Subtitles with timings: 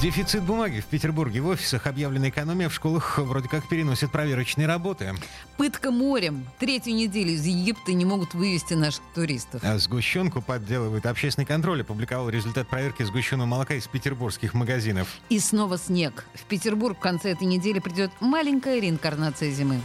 [0.00, 1.40] Дефицит бумаги в Петербурге.
[1.40, 5.12] В офисах объявлена экономия, в школах вроде как переносят проверочные работы.
[5.56, 6.46] Пытка морем.
[6.60, 9.60] Третью неделю из Египта не могут вывести наших туристов.
[9.64, 11.80] А сгущенку подделывает общественный контроль.
[11.80, 15.08] Опубликовал результат проверки сгущенного молока из петербургских магазинов.
[15.30, 16.26] И снова снег.
[16.32, 19.80] В Петербург в конце этой недели придет маленькая реинкарнация зимы.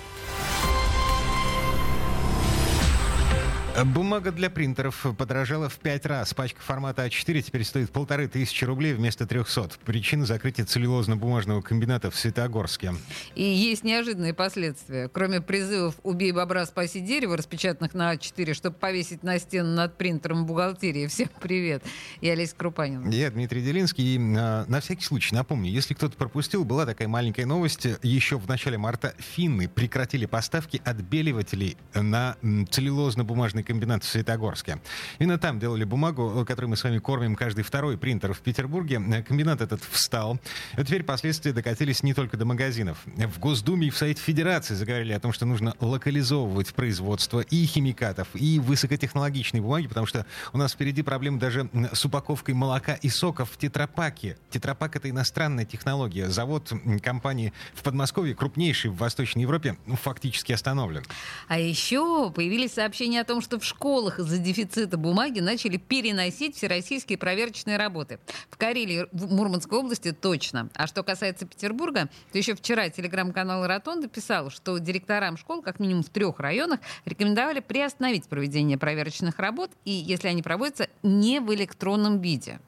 [3.81, 6.31] Бумага для принтеров подорожала в пять раз.
[6.35, 9.71] Пачка формата А4 теперь стоит полторы тысячи рублей вместо 300.
[9.83, 12.93] Причина закрытия целлюлозно-бумажного комбината в Светогорске.
[13.33, 15.09] И есть неожиданные последствия.
[15.09, 20.45] Кроме призывов «Убей бобра, спаси дерево», распечатанных на А4, чтобы повесить на стену над принтером
[20.45, 21.07] бухгалтерии.
[21.07, 21.83] Всем привет.
[22.21, 23.09] Я Олеся Крупанин.
[23.09, 24.15] Я Дмитрий Делинский.
[24.15, 27.87] И, а, на всякий случай напомню, если кто-то пропустил, была такая маленькая новость.
[28.03, 34.79] Еще в начале марта финны прекратили поставки отбеливателей на целлюлозно-бумажный бумажный комбинат в Светогорске.
[35.19, 39.01] Именно там делали бумагу, которой мы с вами кормим каждый второй принтер в Петербурге.
[39.27, 40.39] Комбинат этот встал.
[40.77, 42.97] И теперь последствия докатились не только до магазинов.
[43.05, 48.27] В Госдуме и в Совете Федерации заговорили о том, что нужно локализовывать производство и химикатов,
[48.33, 53.51] и высокотехнологичной бумаги, потому что у нас впереди проблемы даже с упаковкой молока и соков
[53.51, 54.37] в тетрапаке.
[54.49, 56.29] Тетрапак— это иностранная технология.
[56.29, 61.03] Завод компании в Подмосковье, крупнейший в Восточной Европе, фактически остановлен.
[61.47, 66.55] А еще появились сообщения о том, что что в школах из-за дефицита бумаги начали переносить
[66.55, 68.19] всероссийские проверочные работы.
[68.49, 70.69] В Карелии, в Мурманской области точно.
[70.73, 76.01] А что касается Петербурга, то еще вчера телеграм-канал «Ротонда» писал, что директорам школ, как минимум
[76.01, 82.21] в трех районах, рекомендовали приостановить проведение проверочных работ, и если они проводятся не в электронном
[82.21, 82.59] виде.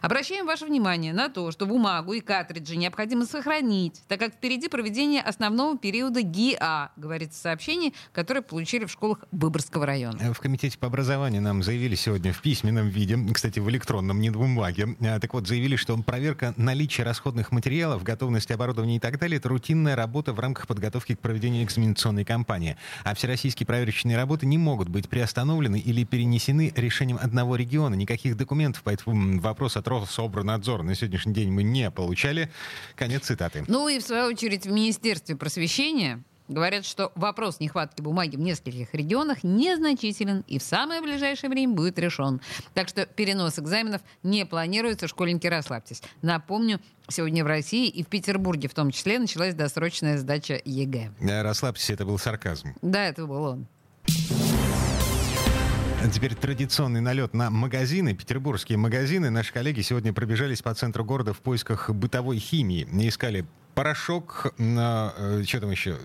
[0.00, 5.22] Обращаем ваше внимание на то, что бумагу и картриджи необходимо сохранить, так как впереди проведение
[5.22, 10.32] основного периода ГИА, говорится в сообщении, которое получили в школах Выборгского района.
[10.32, 14.34] В Комитете по образованию нам заявили сегодня в письменном виде, кстати, в электронном, не в
[14.34, 19.38] бумаге, а, так вот, заявили, что проверка наличия расходных материалов, готовности оборудования и так далее,
[19.38, 22.76] это рутинная работа в рамках подготовки к проведению экзаменационной кампании.
[23.04, 27.94] А всероссийские проверочные работы не могут быть приостановлены или перенесены решением одного региона.
[27.94, 32.50] Никаких документов по этому вопросу вопрос от Рособорнадзора на сегодняшний день мы не получали.
[32.96, 33.64] Конец цитаты.
[33.68, 38.92] Ну и в свою очередь в Министерстве просвещения Говорят, что вопрос нехватки бумаги в нескольких
[38.92, 42.42] регионах незначителен и в самое ближайшее время будет решен.
[42.74, 45.08] Так что перенос экзаменов не планируется.
[45.08, 46.02] Школьники, расслабьтесь.
[46.20, 51.12] Напомню, сегодня в России и в Петербурге в том числе началась досрочная сдача ЕГЭ.
[51.20, 52.74] Расслабьтесь, это был сарказм.
[52.82, 53.66] Да, это был он.
[56.10, 59.30] Теперь традиционный налет на магазины, петербургские магазины.
[59.30, 62.88] Наши коллеги сегодня пробежались по центру города в поисках бытовой химии.
[63.06, 65.98] Искали порошок, на, э, что там еще?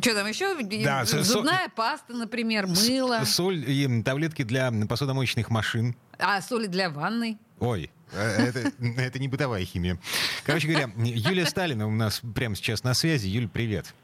[0.00, 0.54] Что там еще?
[0.84, 1.70] Да, Зубная со...
[1.70, 3.24] паста, например, мыло.
[3.24, 5.96] Соль и таблетки для посудомоечных машин.
[6.18, 7.38] А соли для ванной?
[7.58, 9.98] Ой, э, это, это не бытовая химия.
[10.44, 13.28] Короче говоря, Юлия Сталина у нас прямо сейчас на связи.
[13.28, 13.94] Юль, привет.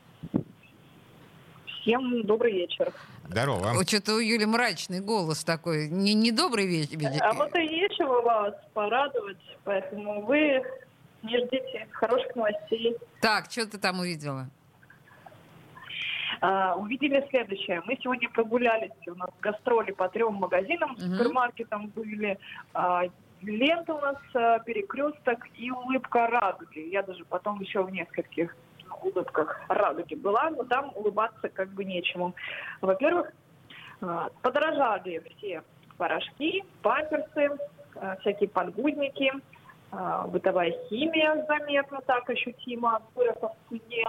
[1.66, 2.92] Всем добрый вечер.
[3.28, 3.72] Здорово.
[3.74, 5.88] Вот что-то у Юли мрачный голос такой.
[5.88, 6.98] Не, не добрый вечер.
[7.20, 10.62] А вот и нечего вас порадовать, поэтому вы
[11.22, 12.96] не ждите хороших новостей.
[13.20, 14.48] Так, что ты там увидела?
[16.40, 17.82] Uh, увидели следующее.
[17.84, 21.16] Мы сегодня прогулялись, у нас гастроли по трем магазинам, uh-huh.
[21.16, 22.38] супермаркетам были.
[22.74, 23.10] Uh,
[23.42, 26.78] лента у нас, uh, перекресток и улыбка радуги.
[26.78, 28.54] Я даже потом еще в нескольких
[29.04, 32.34] улыбках радуги была, но там улыбаться как бы нечему.
[32.80, 33.32] Во-первых,
[34.00, 35.62] а, подорожали все
[35.96, 37.50] порошки, памперсы,
[37.96, 39.32] а, всякие подгузники,
[39.90, 44.04] а, бытовая химия заметно так ощутимо выросла в цене.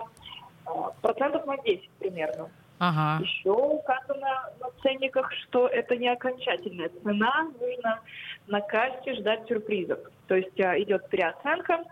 [1.02, 2.50] Процентов на 10 примерно.
[2.78, 3.24] Ага.
[3.24, 8.02] Еще указано на ценниках, что это не окончательная цена, нужно
[8.48, 10.00] на кассе ждать сюрпризов.
[10.28, 11.84] То есть идет переоценка,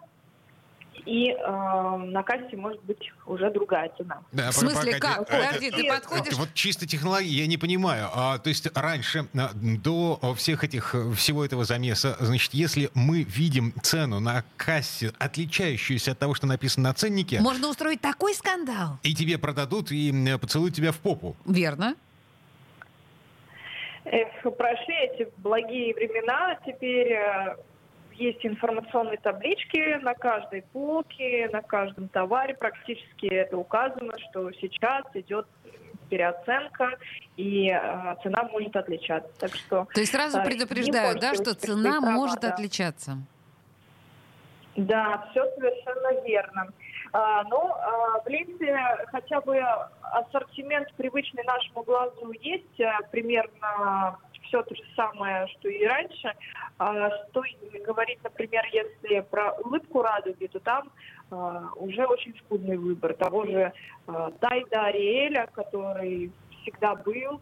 [1.05, 4.21] и э, на кассе может быть уже другая цена.
[4.31, 5.27] Да, в смысле, как?
[5.27, 6.33] Подожди, ты подходишь...
[6.33, 8.09] Вот чисто технологии я не понимаю.
[8.13, 14.19] А, то есть раньше, до всех этих, всего этого замеса, значит, если мы видим цену
[14.19, 17.39] на кассе, отличающуюся от того, что написано на ценнике...
[17.39, 18.99] Можно устроить такой скандал.
[19.03, 21.35] И тебе продадут, и поцелуют тебя в попу.
[21.45, 21.95] Верно.
[24.05, 27.57] Эх, прошли эти благие времена, теперь э,
[28.17, 35.47] есть информационные таблички на каждой полке, на каждом товаре практически это указано, что сейчас идет
[36.09, 36.97] переоценка,
[37.35, 39.29] и э, цена может отличаться.
[39.39, 42.53] Так что, То есть сразу предупреждают, да, что цена права, может да.
[42.53, 43.17] отличаться?
[44.75, 46.67] Да, все совершенно верно.
[47.11, 48.75] А, ну, а, в ленте
[49.11, 49.59] хотя бы
[50.01, 56.33] ассортимент, привычный нашему глазу, есть а, примерно все то же самое, что и раньше.
[56.77, 57.43] А, что
[57.85, 60.89] говорить, например, если про улыбку радуги, то там
[61.31, 63.73] а, уже очень скудный выбор того же
[64.07, 67.41] а, Тайда Ариэля, который всегда был,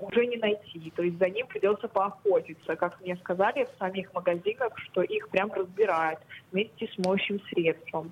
[0.00, 0.92] уже не найти.
[0.96, 2.74] То есть за ним придется поохотиться.
[2.74, 6.18] Как мне сказали в самих магазинах, что их прям разбирают
[6.50, 8.10] вместе с моющим средством.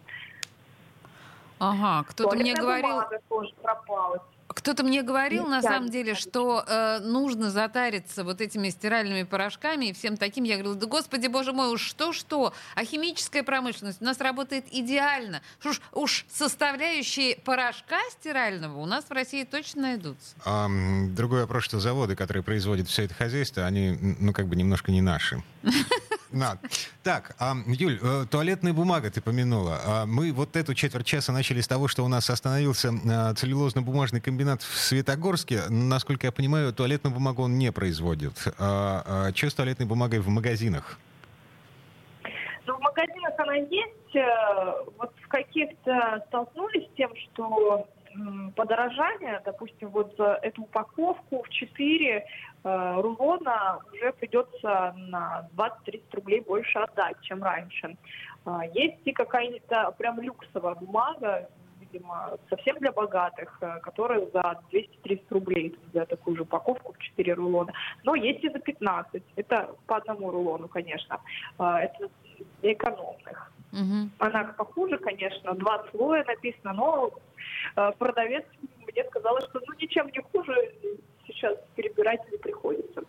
[1.58, 3.02] Ага, кто-то мне говорил...
[3.28, 4.22] тоже пропала.
[4.68, 9.92] Кто-то мне говорил, на самом деле, что э, нужно затариться вот этими стиральными порошками и
[9.94, 10.44] всем таким.
[10.44, 15.40] Я говорила, да господи, боже мой, уж что-что, а химическая промышленность у нас работает идеально.
[15.64, 20.36] Уж, уж составляющие порошка стирального у нас в России точно найдутся.
[20.44, 20.68] А,
[21.16, 25.00] другой вопрос, что заводы, которые производят все это хозяйство, они, ну, как бы немножко не
[25.00, 25.42] наши.
[26.30, 26.58] На.
[27.02, 27.34] Так,
[27.66, 29.80] Юль, э, туалетная бумага ты помянула.
[29.84, 34.20] А, мы вот эту четверть часа начали с того, что у нас остановился а, целлюлозно-бумажный
[34.20, 35.62] комбинат в Светогорске.
[35.68, 38.32] Насколько я понимаю, туалетную бумагу он не производит.
[38.58, 40.98] А, а, что с туалетной бумагой в магазинах?
[42.66, 44.14] Ну, в магазинах она есть.
[44.14, 47.88] Э, вот в каких-то столкнулись с тем, что
[48.56, 52.24] подорожание, допустим, вот за эту упаковку в 4
[52.64, 57.96] э, рулона уже придется на 20-30 рублей больше отдать, чем раньше.
[58.46, 61.48] Э, есть и какая-то прям люксовая бумага,
[61.92, 67.34] видимо, совсем для богатых, э, которая за 230 рублей за такую же упаковку в 4
[67.34, 67.72] рулона.
[68.04, 69.22] Но есть и за 15.
[69.36, 71.20] Это по одному рулону, конечно.
[71.58, 72.10] Э, это
[72.62, 73.52] для экономных.
[73.72, 74.10] Угу.
[74.18, 77.10] Она похуже, конечно, два слоя написано, но
[77.76, 78.44] э, продавец
[78.92, 80.72] мне сказала, что ну ничем не хуже,
[81.26, 83.02] сейчас перебирать не приходится.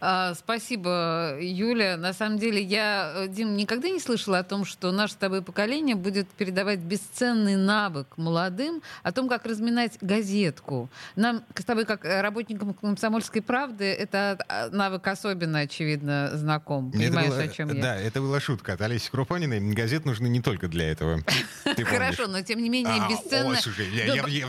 [0.00, 1.96] А, спасибо, Юля.
[1.96, 5.42] На самом деле, я, э, Дим, никогда не слышала о том, что наше с тобой
[5.42, 10.88] поколение будет передавать бесценный навык молодым о том, как разминать газетку.
[11.16, 16.90] Нам с тобой, как работникам «Комсомольской правды», это а, навык особенно, очевидно, знаком.
[16.90, 17.82] Понимаешь, была, о чем я?
[17.82, 19.60] Да, это была шутка от Олеси Крупониной.
[19.74, 21.22] Газет нужны не только для этого.
[21.84, 23.56] Хорошо, но тем не менее а, бесценно...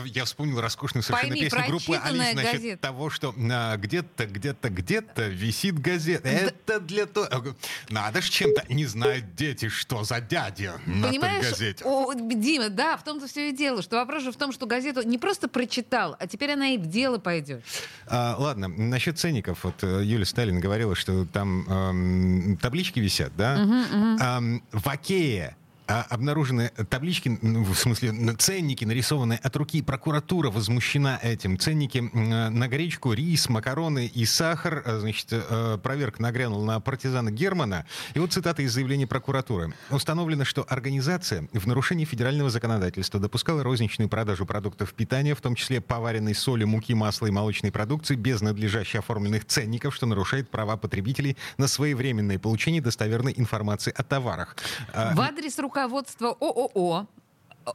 [0.06, 6.28] Я вспомнил роскошную совершенно песню группы Алис насчет того, что где-то, где-то, где-то висит газета.
[6.28, 7.54] Это для того...
[7.90, 8.64] Надо ж чем-то...
[8.68, 11.84] Не знают дети, что за дядя на Понимаешь, той газете.
[11.84, 15.02] О, Дима, да, в том-то все и дело, что вопрос же в том, что газету
[15.02, 17.62] не просто прочитал, а теперь она и в дело пойдет.
[18.06, 19.64] А, ладно, насчет ценников.
[19.64, 23.60] Вот э, Юлия Сталин говорила, что там эм, таблички висят, да?
[23.62, 24.22] Угу, угу.
[24.22, 29.82] Эм, в Окее а обнаружены таблички, в смысле ценники, нарисованные от руки.
[29.82, 31.58] Прокуратура возмущена этим.
[31.58, 34.82] Ценники на гречку, рис, макароны и сахар.
[34.84, 37.86] А, значит, э, проверка нагрянула на партизана Германа.
[38.14, 39.74] И вот цитата из заявления прокуратуры.
[39.90, 45.80] Установлено, что организация в нарушении федерального законодательства допускала розничную продажу продуктов питания, в том числе
[45.80, 51.36] поваренной соли, муки, масла и молочной продукции, без надлежащих оформленных ценников, что нарушает права потребителей
[51.58, 54.56] на своевременное получение достоверной информации о товарах.
[54.92, 57.06] А, в адрес рук руководство ООО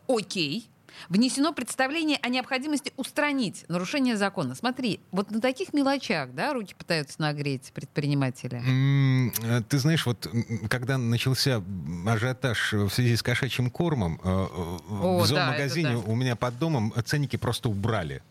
[0.07, 0.67] «Окей»
[1.07, 4.55] внесено представление о необходимости устранить нарушение закона.
[4.55, 8.61] Смотри, вот на таких мелочах, да, руки пытаются нагреть предприниматели.
[8.61, 10.27] Mm, ты знаешь, вот
[10.69, 11.63] когда начался
[12.05, 16.11] ажиотаж в связи с кошачьим кормом, э, О, в зоомагазине да, да.
[16.11, 18.21] у меня под домом ценники просто убрали.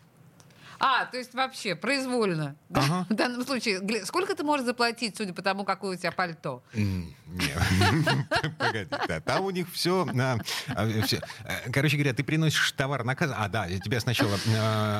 [0.83, 2.55] А, то есть вообще произвольно.
[2.73, 3.05] Ага.
[3.07, 3.81] В данном случае.
[4.03, 6.63] Сколько ты можешь заплатить, судя по тому, какое у тебя пальто?
[8.57, 9.19] Погоди, да.
[9.21, 10.37] Там у них все, а,
[10.77, 13.33] э, Короче говоря, ты приносишь товар на кассу.
[13.37, 14.37] А, да, тебя сначала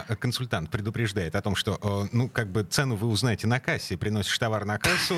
[0.08, 3.98] э, консультант предупреждает о том, что, э, ну, как бы цену вы узнаете на кассе.
[3.98, 5.16] Приносишь товар на кассу,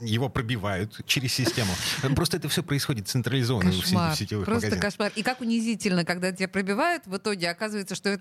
[0.00, 1.72] его пробивают через систему.
[2.14, 5.12] Просто это все происходит централизованно в сетевых Просто кошмар.
[5.14, 8.18] И как унизительно, когда тебя пробивают, в итоге оказывается, что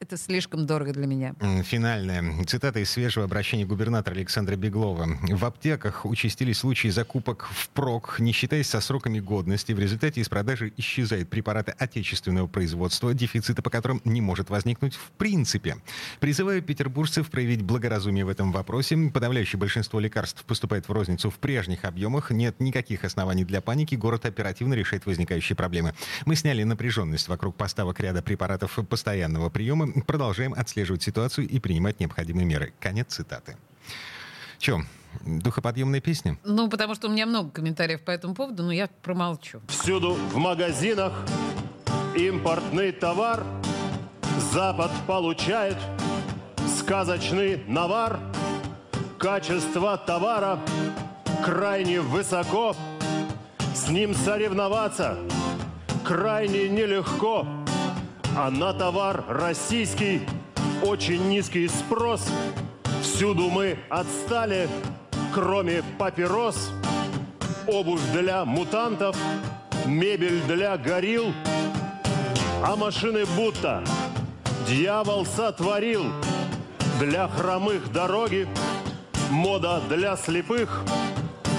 [0.00, 1.34] это слишком дорого для меня.
[1.62, 5.08] Финальная цитата из свежего обращения губернатора Александра Беглова.
[5.22, 9.72] В аптеках участились случаи закупок впрок, не считаясь со сроками годности.
[9.72, 15.10] В результате из продажи исчезают препараты отечественного производства, дефицита по которым не может возникнуть в
[15.12, 15.76] принципе.
[16.20, 18.96] Призываю петербуржцев проявить благоразумие в этом вопросе.
[19.14, 22.32] Подавляющее большинство лекарств поступает в розницу в прежних объемах.
[22.32, 23.94] Нет никаких оснований для паники.
[23.94, 25.94] Город оперативно решает возникающие проблемы.
[26.26, 29.92] Мы сняли напряженность вокруг поставок ряда препаратов постоянного приема.
[30.02, 32.72] Продолжаем отслеживать ситуацию и принимать необходимые меры.
[32.80, 33.56] Конец цитаты.
[34.58, 34.86] Чем?
[35.24, 36.38] Духоподъемная песня?
[36.44, 39.60] Ну, потому что у меня много комментариев по этому поводу, но я промолчу.
[39.68, 41.12] Всюду в магазинах
[42.16, 43.44] импортный товар
[44.52, 45.76] Запад получает
[46.66, 48.20] сказочный навар
[49.18, 50.60] Качество товара
[51.44, 52.74] крайне высоко
[53.74, 55.18] С ним соревноваться
[56.04, 57.46] крайне нелегко
[58.36, 60.22] А на товар российский
[60.82, 62.26] очень низкий спрос.
[63.02, 64.68] Всюду мы отстали,
[65.34, 66.70] кроме папирос.
[67.66, 69.16] Обувь для мутантов,
[69.84, 71.34] мебель для горил
[72.64, 73.84] А машины будто
[74.66, 76.04] дьявол сотворил.
[76.98, 78.48] Для хромых дороги,
[79.30, 80.84] мода для слепых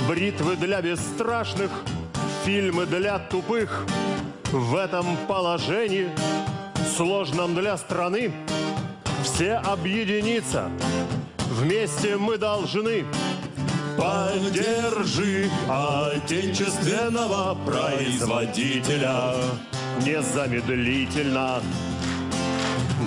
[0.09, 1.69] Бритвы для бесстрашных,
[2.43, 3.85] фильмы для тупых.
[4.51, 6.09] В этом положении,
[6.97, 8.33] сложном для страны
[9.23, 10.69] Все объединиться,
[11.49, 13.05] вместе мы должны.
[13.97, 19.33] Поддержи отечественного производителя.
[20.05, 21.61] Незамедлительно.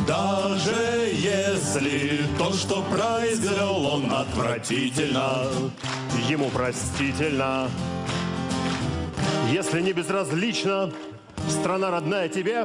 [0.06, 5.46] Даже если то, что произвел он отвратительно.
[6.28, 7.68] Ему простительно.
[9.50, 10.90] Если не безразлично
[11.48, 12.64] Страна родная тебе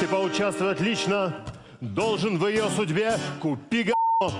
[0.00, 1.34] Ты поучаствовать лично
[1.80, 4.30] Должен в ее судьбе Купи г***о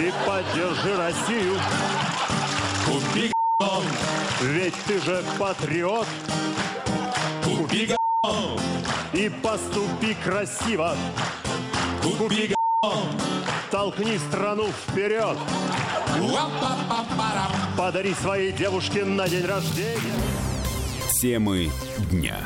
[0.00, 1.54] И поддержи Россию
[2.84, 3.82] Купи г***о,
[4.42, 6.06] Ведь ты же патриот
[7.44, 8.58] купи г***о,
[9.12, 10.96] И поступи красиво
[12.02, 13.04] купи г***о.
[13.70, 15.36] Толкни страну вперед.
[17.76, 20.00] Подари своей девушке на день рождения
[21.20, 21.70] Темы
[22.10, 22.38] дня.